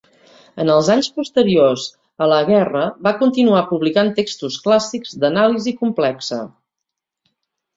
En 0.61 0.69
els 0.75 0.87
anys 0.93 1.09
posteriors 1.17 1.83
a 2.25 2.29
la 2.31 2.39
guerra 2.47 2.81
va 3.09 3.13
continuar 3.19 3.61
publicant 3.75 4.09
textos 4.21 4.57
clàssics 4.65 5.15
d'Anàlisi 5.25 5.75
complexa. 5.83 6.41